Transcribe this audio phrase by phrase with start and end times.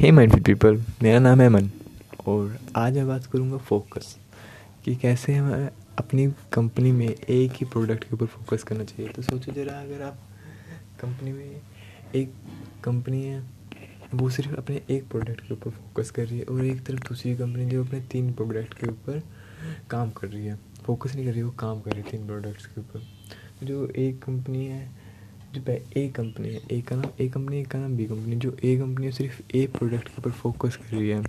[0.00, 1.70] हे mindful people मेरा नाम है अमन
[2.26, 4.16] और आज मैं बात करूँगा फोकस
[4.84, 9.22] कि कैसे हमें अपनी कंपनी में एक ही प्रोडक्ट के ऊपर फोकस करना चाहिए। तो
[9.22, 10.18] सोचो ज़रा, अगर आप
[11.00, 11.60] कंपनी में
[12.14, 12.32] एक
[12.84, 13.42] कंपनी है,
[14.14, 17.36] वो सिर्फ़ अपने एक प्रोडक्ट के ऊपर फोकस कर रही है और एक तरफ़ दूसरी
[17.36, 19.22] कंपनी जो अपने तीन प्रोडक्ट के ऊपर
[19.90, 22.66] काम कर रही है। फोकस नहीं कर रही, वो काम कर रही है तीन प्रोडक्ट्स
[22.66, 23.06] के ऊपर।
[23.66, 24.99] जो एक कंपनी है
[25.54, 25.62] जो
[25.96, 28.76] ए कंपनी है ए का नाम ए कंपनी एक का नाम बी कंपनी जो ए
[28.76, 31.22] कंपनी सिर्फ़ ए प्रोडक्ट के ऊपर फोकस कर रही है।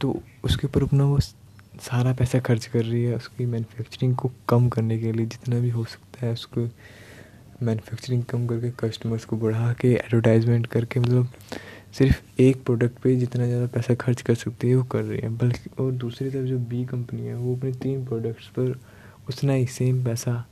[0.00, 4.68] तो उसके ऊपर अपना वो सारा पैसा खर्च कर रही है, उसकी मैन्युफैक्चरिंग को कम
[4.68, 6.68] करने के लिए जितना भी हो सकता है, उसको
[7.62, 11.28] मैन्युफैक्चरिंग कम करके कस्टमर्स को बढ़ा के एडवर्टाइजमेंट करके मतलब
[11.94, 15.28] सिर्फ़ एक प्रोडक्ट पे जितना ज़्यादा पैसा खर्च कर सकती है, वो कर रही है।
[15.36, 18.78] बल्कि और दूसरी तरफ़ जो बी कंपनी है, वो अपने तीन प्रोडक्ट्स पर
[19.28, 20.44] उतना ही सेम पैसा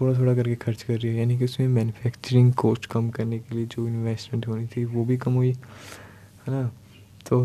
[0.00, 3.54] थोड़ा थोड़ा करके खर्च कर रही है। यानी कि उसमें मैन्युफैक्चरिंग कॉस्ट कम करने के
[3.54, 6.70] लिए जो इन्वेस्टमेंट होनी थी, वो भी कम हुई, है ना?
[7.28, 7.40] तो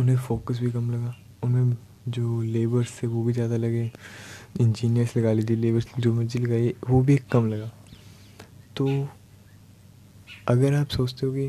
[0.00, 1.76] उन्हें फोकस भी कम लगा। उनमें
[2.08, 3.90] जो लेबर्स थे, वो भी ज़्यादा लगे।
[4.60, 7.70] इंजीनियर्स लगा लीजिए लेबर्स जो मर्ज़ी लगाइए, वो भी कम लगा।
[8.76, 9.08] तो
[10.48, 11.48] अगर आप सोचते हो कि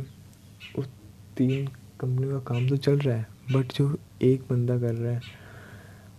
[0.80, 0.88] उस
[1.38, 1.68] तीन
[2.00, 5.22] कंपनी का काम तो चल रहा है बट जो एक बंदा कर रहा है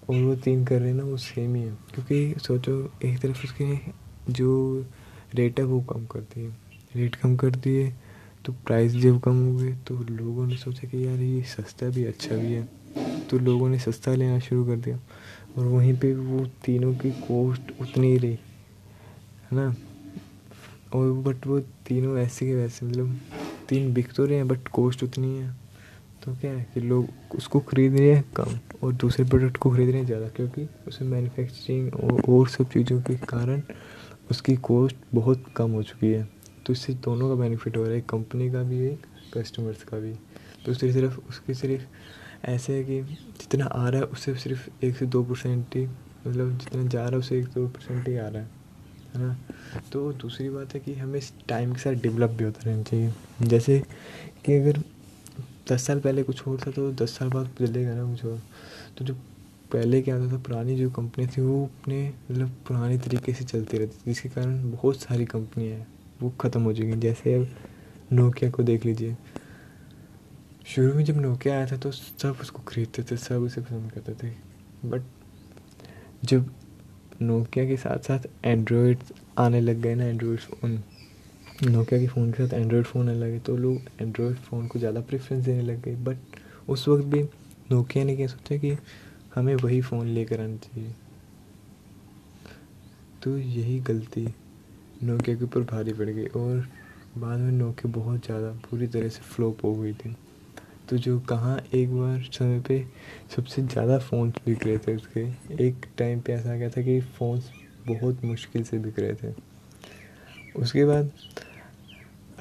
[0.08, 3.44] और वो तीन कर रहे हैं ना, वो सेम ही है। क्योंकि सोचो, एक तरफ़
[3.44, 3.76] उसके
[4.32, 4.84] जो
[5.34, 6.48] रेट है, वो कम कर दिए।
[6.96, 7.92] रेट कम कर दिए
[8.44, 12.04] तो प्राइस जब कम हो गए तो लोगों ने सोचा कि यार ये सस्ता भी
[12.04, 12.68] अच्छा भी है।
[13.30, 14.98] तो लोगों ने सस्ता लेना शुरू कर दिया।
[15.58, 18.38] और वहीं पे वो तीनों की कॉस्ट उतनी ही रही, है
[19.52, 19.74] ना?
[20.94, 23.18] और बट वो तीनों ऐसे के वैसे मतलब
[23.68, 25.61] तीन बिक तो रहे हैं बट कॉस्ट उतनी है।
[26.22, 29.88] तो क्या है कि लोग उसको खरीद रहे हैं कम और दूसरे प्रोडक्ट को खरीद
[29.88, 33.62] रहे हैं ज़्यादा क्योंकि उसमें मैन्युफैक्चरिंग और, और सब चीज़ों के कारण
[34.30, 36.28] उसकी कॉस्ट बहुत कम हो चुकी है।
[36.66, 40.12] तो इससे दोनों का बेनिफिट हो रहा है कंपनी का भी एक कस्टमर्स का भी।
[40.66, 45.06] दूसरी तरफ़ उसकी सिर्फ़ ऐसे है कि जितना आ रहा है उससे सिर्फ़ एक से
[45.06, 45.86] दो परसेंट ही
[46.26, 48.48] मतलब जितना जा रहा है उससे एक दो परसेंट ही आ रहा है
[49.14, 49.36] है ना?
[49.92, 53.12] तो दूसरी बात है कि हमें इस टाइम के साथ डेवलप भी होता रहना चाहिए।
[53.42, 53.82] जैसे
[54.44, 54.82] कि अगर
[55.70, 58.40] दस साल पहले कुछ और था तो दस साल बाद बदलेगा ना कुछ और।
[58.98, 59.14] तो जो
[59.72, 63.78] पहले क्या होता था पुरानी जो कंपनी थी, वो अपने मतलब पुराने तरीके से चलती
[63.78, 65.86] रहती थी, जिसके कारण बहुत सारी कंपनियाँ हैं,
[66.22, 67.46] वो ख़त्म हो चुकी जैसे अब
[68.12, 69.16] नोकिया को देख लीजिए।
[70.66, 74.14] शुरू में जब नोकिया आया था तो सब उसको खरीदते थे, सब उसे पसंद करते
[74.22, 74.32] थे।
[74.88, 75.02] बट
[76.24, 76.50] जब
[77.22, 78.98] नोकिया के साथ साथ एंड्रॉयड
[79.38, 80.82] आने लग गए ना एंड्रॉयड फ़ोन
[81.64, 85.00] नोकिया के फ़ोन के साथ एंड्रॉयड फ़ोन आने लगे तो लोग एंड्रॉयड फ़ोन को ज़्यादा
[85.00, 86.16] प्रेफरेंस देने लग गए। बट
[86.68, 87.22] उस वक्त भी
[87.72, 88.76] नोकिया ने क्या सोचा कि
[89.34, 90.90] हमें वही फ़ोन लेकर आना चाहिए।
[93.22, 94.26] तो यही गलती
[95.02, 96.66] नोकिया के ऊपर भारी पड़ गई और
[97.18, 100.14] बाद में नोकिया बहुत ज़्यादा पूरी तरह से फ्लॉप हो गई थी।
[100.88, 102.84] तो जो कहाँ एक बार समय पे
[103.36, 105.20] सबसे ज़्यादा फ़ोन बिक रहे थे उसके,
[105.66, 107.50] एक टाइम पे ऐसा आ गया था कि फ़ोन्स
[107.86, 109.34] बहुत मुश्किल से बिक रहे थे।
[110.56, 111.10] उसके बाद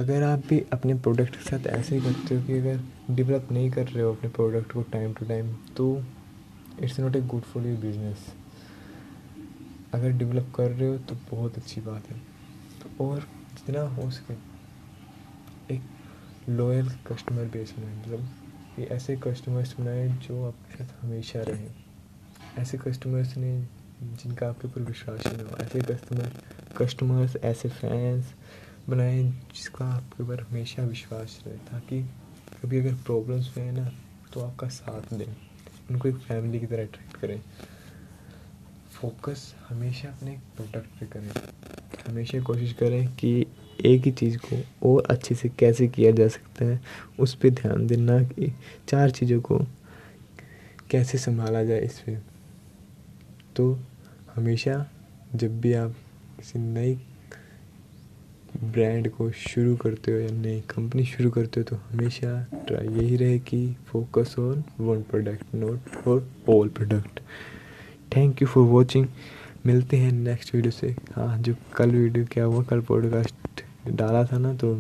[0.02, 2.80] अगर आप भी अपने प्रोडक्ट के साथ ऐसे ही करते हो कि अगर
[3.16, 5.86] डेवलप नहीं कर रहे हो अपने प्रोडक्ट को टाइम टू टाइम तो
[6.84, 8.26] it's not a good for your business
[9.94, 12.20] अगर डेवलप कर रहे हो तो बहुत अच्छी बात है।
[13.02, 14.34] और जितना हो सके
[15.70, 15.82] एक
[16.50, 18.28] लॉयल कस्टमर बेस बनाए। मतलब
[18.76, 21.70] कि ऐसे कस्टमर्स बनाए जो आपके साथ हमेशा रहें।
[22.58, 23.54] ऐसे कस्टमर्स ने
[24.04, 26.32] जिनका आपके ऊपर विश्वास ही ना हो, ऐसे कस्टमर
[26.78, 28.34] कस्टमर्स ऐसे फैंस
[28.90, 32.02] बनाए जिसका आपके ऊपर हमेशा विश्वास रहे, ताकि
[32.64, 33.92] कभी अगर प्रॉब्लम्स में है ना
[34.34, 35.36] तो आपका साथ दें।
[35.92, 37.42] उनको एक फैमिली की तरह ट्रीट करें।
[38.92, 41.32] फोकस हमेशा अपने प्रोडक्ट पे करें।
[42.08, 43.46] हमेशा कोशिश करें कि
[43.86, 46.82] एक ही चीज़ को और अच्छे से कैसे किया जा सकता है,
[47.20, 48.54] उस पर ध्यान दें, ना कि
[48.88, 49.60] चार चीज़ों को
[50.90, 52.22] कैसे संभाला जाए इस पर
[53.56, 53.80] तो
[54.36, 54.86] हमेशा
[55.36, 55.96] जब भी आप
[56.38, 56.96] किसी नई
[58.64, 62.32] ब्रांड को शुरू करते हो या नई कंपनी शुरू करते हो तो हमेशा
[62.68, 67.20] ट्राई यही रहे कि focus on one product not for all product
[68.16, 69.08] thank you for watching
[69.66, 74.38] मिलते हैं नेक्स्ट वीडियो से। हाँ जो कल वीडियो क्या हुआ, कल पॉडकास्ट डाला था
[74.38, 74.74] ना तो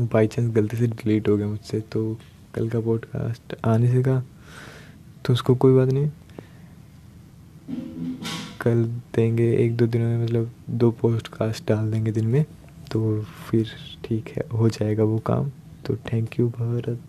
[0.00, 2.18] बाई चांस गलती से डिलीट हो गया मुझसे तो
[2.54, 4.22] कल का पॉडकास्ट आने से कहा
[5.24, 6.10] तो उसको कोई बात नहीं।
[8.66, 8.84] कल
[9.14, 12.44] देंगे, एक दो दिनों में मतलब दो पोस्ट कास्ट डाल देंगे दिन में
[12.92, 13.70] तो फिर
[14.04, 15.50] ठीक है, हो जाएगा वो काम।
[15.86, 17.00] तो थैंक यू भारत।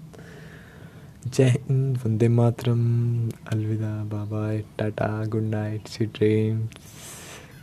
[1.27, 7.06] जय हिंद, वंदे मातरम। अलविदा bye tata good night sweet dreams